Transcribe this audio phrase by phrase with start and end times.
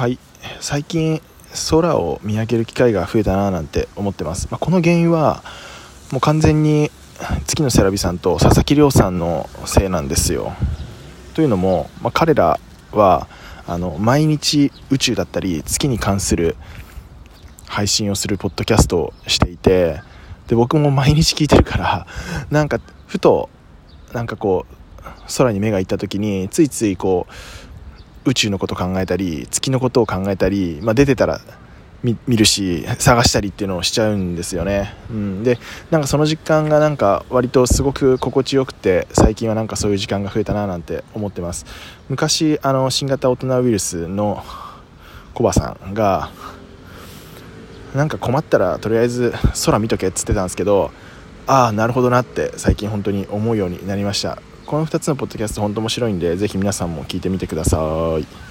[0.00, 0.18] はい。
[0.60, 1.20] 最近
[1.68, 5.42] 空を見上げる機会が増えたななんて思ってます、まあ、この原因は
[6.10, 6.90] もう完全に
[7.46, 10.54] 月野セラビさんと佐々木亮さんのせいなんですよ。
[11.34, 12.58] というのも、まあ、彼ら
[12.92, 13.28] は
[13.66, 16.56] あの毎日宇宙だったり月に関する
[17.66, 20.00] 配信をするポッドキャストをしていて
[20.46, 22.06] で僕も毎日聞いてるから
[22.50, 23.50] なんかふと
[24.14, 24.74] なんかこう
[25.36, 27.69] 空に目がいった時についついこう
[28.30, 31.40] 宇宙のこと考えたり月のことを考えたり、まあ、出てたら
[32.02, 35.58] 見るし探したりっていうのをしちゃうんですよね、うん、で
[35.90, 41.66] なんかその実感がなんか割とすごく心地よくて最近はなんかそういう時間が増えたななんて思ってます。
[42.08, 44.42] 昔あの新型大人ウイルスの
[45.34, 46.30] コバさんが
[47.94, 49.34] なんか困ったらとりあえず
[49.66, 50.90] 空見とけっつってたんですけど
[51.46, 54.40] ああなるほどなって最近本当に思うようになりました。
[54.70, 57.76] この2つのポッドキャスト本当面白いんでぜひ皆さんも聞いてみてくださ
[58.20, 58.49] い。